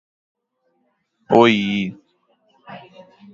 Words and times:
mérito 1.29 1.85